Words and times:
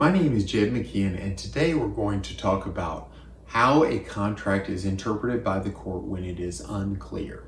My 0.00 0.10
name 0.10 0.34
is 0.34 0.46
Jed 0.46 0.72
McKeehan, 0.72 1.22
and 1.22 1.36
today 1.36 1.74
we're 1.74 1.86
going 1.86 2.22
to 2.22 2.34
talk 2.34 2.64
about 2.64 3.12
how 3.44 3.84
a 3.84 3.98
contract 3.98 4.70
is 4.70 4.86
interpreted 4.86 5.44
by 5.44 5.58
the 5.58 5.68
court 5.68 6.04
when 6.04 6.24
it 6.24 6.40
is 6.40 6.60
unclear. 6.62 7.44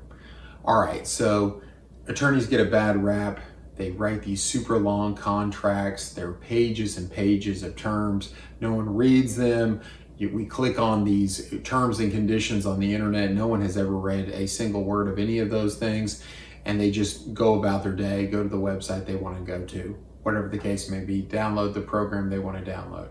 All 0.63 0.79
right, 0.79 1.07
so 1.07 1.63
attorneys 2.05 2.45
get 2.45 2.59
a 2.59 2.65
bad 2.65 3.03
rap. 3.03 3.39
They 3.75 3.89
write 3.89 4.21
these 4.21 4.43
super 4.43 4.77
long 4.77 5.15
contracts. 5.15 6.13
They're 6.13 6.33
pages 6.33 6.95
and 6.95 7.11
pages 7.11 7.63
of 7.63 7.75
terms. 7.75 8.35
No 8.61 8.71
one 8.71 8.95
reads 8.95 9.35
them. 9.35 9.81
We 10.19 10.45
click 10.45 10.77
on 10.77 11.05
these 11.05 11.51
terms 11.63 11.99
and 11.99 12.11
conditions 12.11 12.67
on 12.67 12.79
the 12.79 12.93
internet. 12.93 13.31
No 13.31 13.47
one 13.47 13.61
has 13.61 13.77
ever 13.77 13.97
read 13.97 14.29
a 14.29 14.47
single 14.47 14.83
word 14.83 15.07
of 15.07 15.17
any 15.17 15.39
of 15.39 15.49
those 15.49 15.77
things. 15.77 16.23
And 16.65 16.79
they 16.79 16.91
just 16.91 17.33
go 17.33 17.55
about 17.55 17.81
their 17.81 17.95
day, 17.95 18.27
go 18.27 18.43
to 18.43 18.49
the 18.49 18.57
website 18.57 19.07
they 19.07 19.15
want 19.15 19.39
to 19.39 19.43
go 19.43 19.65
to 19.65 19.97
whatever 20.23 20.49
the 20.49 20.57
case 20.57 20.89
may 20.89 21.01
be, 21.01 21.21
download 21.21 21.73
the 21.73 21.81
program 21.81 22.29
they 22.29 22.39
want 22.39 22.63
to 22.63 22.71
download. 22.71 23.09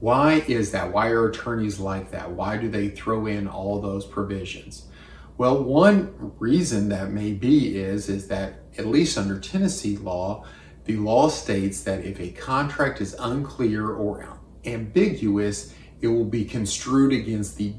Why 0.00 0.44
is 0.48 0.72
that? 0.72 0.92
Why 0.92 1.08
are 1.08 1.28
attorneys 1.28 1.78
like 1.78 2.10
that? 2.10 2.30
Why 2.30 2.56
do 2.56 2.68
they 2.68 2.88
throw 2.88 3.26
in 3.26 3.46
all 3.46 3.80
those 3.80 4.04
provisions? 4.04 4.86
Well, 5.38 5.62
one 5.62 6.32
reason 6.38 6.88
that 6.90 7.10
may 7.10 7.32
be 7.32 7.78
is, 7.78 8.08
is 8.08 8.28
that 8.28 8.64
at 8.76 8.86
least 8.86 9.16
under 9.16 9.38
Tennessee 9.38 9.96
law, 9.96 10.44
the 10.84 10.96
law 10.96 11.28
states 11.28 11.82
that 11.84 12.04
if 12.04 12.20
a 12.20 12.30
contract 12.30 13.00
is 13.00 13.14
unclear 13.18 13.90
or 13.90 14.38
ambiguous, 14.64 15.74
it 16.00 16.08
will 16.08 16.24
be 16.24 16.44
construed 16.44 17.12
against 17.12 17.56
the 17.56 17.74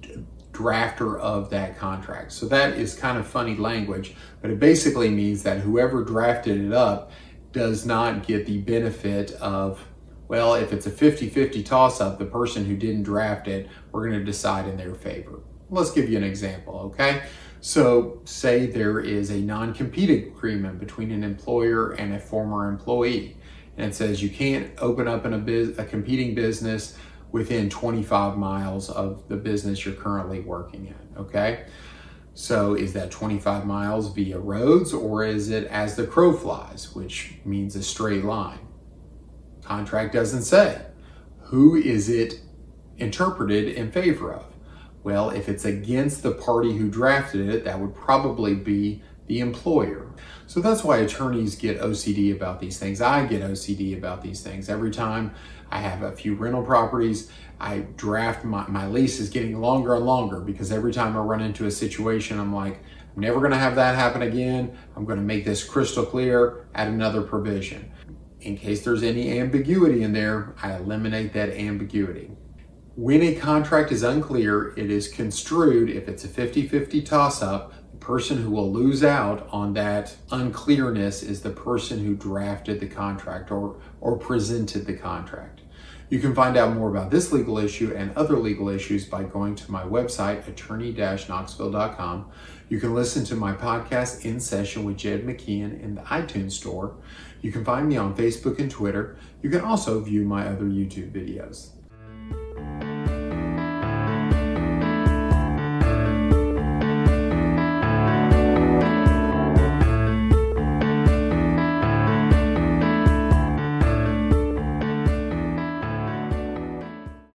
drafter 0.54 1.20
of 1.20 1.50
that 1.50 1.78
contract. 1.78 2.32
So 2.32 2.46
that 2.48 2.78
is 2.78 2.96
kind 2.96 3.18
of 3.18 3.28
funny 3.28 3.56
language, 3.56 4.16
but 4.42 4.52
it 4.52 4.60
basically 4.60 5.10
means 5.10 5.44
that 5.44 5.60
whoever 5.60 6.04
drafted 6.04 6.64
it 6.64 6.72
up 6.72 7.12
does 7.54 7.86
not 7.86 8.28
get 8.28 8.46
the 8.46 8.58
benefit 8.58 9.32
of, 9.34 9.88
well, 10.28 10.56
if 10.56 10.74
it's 10.74 10.86
a 10.88 10.92
50 10.92 11.30
50 11.30 11.64
toss 11.64 12.02
up, 12.02 12.20
the 12.20 12.26
person 12.26 12.66
who 12.66 12.76
didn't 12.76 13.04
draft 13.04 13.48
it, 13.48 13.70
we're 13.92 14.08
going 14.08 14.20
to 14.20 14.26
decide 14.26 14.68
in 14.68 14.76
their 14.76 14.96
favor. 14.96 15.40
Let's 15.70 15.92
give 15.92 16.10
you 16.10 16.18
an 16.18 16.24
example, 16.24 16.80
okay? 16.94 17.24
So, 17.62 18.22
say 18.26 18.66
there 18.66 19.00
is 19.00 19.30
a 19.30 19.38
non 19.38 19.74
compete 19.74 20.10
agreement 20.10 20.80
between 20.80 21.12
an 21.12 21.24
employer 21.24 21.92
and 21.92 22.14
a 22.14 22.20
former 22.20 22.68
employee, 22.68 23.38
and 23.78 23.90
it 23.90 23.96
says 23.96 24.22
you 24.22 24.30
can't 24.30 24.72
open 24.80 25.08
up 25.08 25.26
in 25.26 25.34
a, 25.34 25.38
biz- 25.38 25.80
a 25.80 25.86
competing 25.86 26.36
business 26.36 26.98
within 27.32 27.70
25 27.70 28.38
miles 28.38 28.90
of 28.90 29.28
the 29.30 29.38
business 29.38 29.86
you're 29.86 29.96
currently 29.96 30.42
working 30.42 30.88
in, 30.88 31.18
okay? 31.18 31.66
So 32.34 32.74
is 32.74 32.94
that 32.94 33.12
25 33.12 33.66
miles 33.66 34.14
via 34.14 34.40
roads 34.40 34.94
or 34.94 35.24
is 35.24 35.50
it 35.50 35.68
as 35.68 35.96
the 35.96 36.08
crow 36.08 36.34
flies, 36.34 36.96
which 36.96 37.36
means 37.46 37.76
a 37.76 37.84
straight 37.84 38.26
line? 38.26 38.60
Contract 39.64 40.14
doesn't 40.14 40.44
say. 40.44 40.82
Who 41.44 41.76
is 41.76 42.10
it 42.10 42.42
interpreted 42.98 43.70
in 43.76 43.92
favor 43.92 44.34
of? 44.34 44.46
Well, 45.04 45.30
if 45.30 45.48
it's 45.48 45.66
against 45.66 46.24
the 46.24 46.32
party 46.32 46.76
who 46.76 46.90
drafted 46.90 47.50
it, 47.50 47.66
that 47.66 47.80
would 47.80 47.94
probably 47.94 48.56
be 48.56 49.04
the 49.28 49.40
employer. 49.40 50.12
So 50.48 50.60
that's 50.60 50.84
why 50.84 50.98
attorneys 50.98 51.56
get 51.56 51.80
OCD 51.80 52.36
about 52.36 52.60
these 52.60 52.78
things. 52.78 53.02
I 53.02 53.26
get 53.26 53.42
OCD 53.42 53.98
about 53.98 54.22
these 54.22 54.42
things. 54.42 54.70
Every 54.70 54.92
time 54.92 55.34
I 55.72 55.80
have 55.80 56.04
a 56.04 56.12
few 56.12 56.36
rental 56.36 56.64
properties, 56.64 57.32
I 57.60 57.80
draft 57.96 58.44
my, 58.44 58.68
my 58.68 58.88
lease 58.88 59.20
is 59.20 59.30
getting 59.30 59.60
longer 59.60 59.96
and 59.96 60.06
longer 60.06 60.40
because 60.40 60.72
every 60.72 60.92
time 60.92 61.16
I 61.16 61.20
run 61.20 61.42
into 61.42 61.66
a 61.66 61.72
situation, 61.72 62.40
I'm 62.40 62.54
like, 62.54 62.84
I'm 63.16 63.22
never 63.22 63.40
going 63.40 63.52
to 63.52 63.58
have 63.58 63.76
that 63.76 63.96
happen 63.96 64.24
again. 64.24 64.78
I'm 64.96 65.06
going 65.06 65.20
to 65.20 65.24
make 65.24 65.46
this 65.46 65.64
crystal 65.64 66.06
clear, 66.06 66.68
add 66.76 66.88
another 66.88 67.22
provision. 67.22 67.92
In 68.42 68.58
case 68.58 68.84
there's 68.84 69.04
any 69.04 69.40
ambiguity 69.40 70.04
in 70.04 70.12
there, 70.12 70.54
I 70.62 70.76
eliminate 70.76 71.32
that 71.34 71.50
ambiguity. 71.50 72.32
When 72.96 73.22
a 73.22 73.36
contract 73.36 73.92
is 73.92 74.04
unclear, 74.04 74.74
it 74.78 74.92
is 74.92 75.08
construed, 75.08 75.90
if 75.90 76.08
it's 76.08 76.26
a 76.26 76.28
50 76.28 76.68
50 76.68 77.02
toss 77.02 77.42
up, 77.42 77.74
person 78.04 78.38
who 78.38 78.52
will 78.52 78.72
lose 78.72 79.04
out 79.04 79.48
on 79.50 79.74
that 79.74 80.16
unclearness 80.30 81.24
is 81.24 81.42
the 81.42 81.50
person 81.50 82.04
who 82.04 82.16
drafted 82.16 82.82
the 82.82 82.88
contract 82.88 83.50
or, 83.50 83.78
or 84.02 84.18
presented 84.18 84.86
the 84.86 84.94
contract. 84.94 85.62
You 86.10 86.20
can 86.20 86.36
find 86.36 86.58
out 86.58 86.76
more 86.76 86.90
about 86.90 87.10
this 87.10 87.32
legal 87.32 87.58
issue 87.58 87.94
and 87.96 88.16
other 88.18 88.38
legal 88.38 88.68
issues 88.68 89.06
by 89.06 89.24
going 89.24 89.56
to 89.56 89.72
my 89.72 89.84
website, 89.84 90.46
attorney-knoxville.com. 90.48 92.30
You 92.70 92.80
can 92.80 92.94
listen 92.94 93.24
to 93.26 93.36
my 93.36 93.54
podcast, 93.54 94.26
In 94.26 94.40
Session 94.40 94.84
with 94.84 94.98
Jed 94.98 95.24
McKeehan, 95.24 95.82
in 95.82 95.96
the 95.96 96.02
iTunes 96.02 96.52
Store. 96.52 96.94
You 97.42 97.52
can 97.52 97.64
find 97.64 97.88
me 97.88 97.98
on 97.98 98.16
Facebook 98.16 98.60
and 98.60 98.70
Twitter. 98.70 99.18
You 99.42 99.50
can 99.50 99.62
also 99.62 100.02
view 100.02 100.24
my 100.26 100.46
other 100.46 100.66
YouTube 100.66 101.12
videos. 101.12 102.93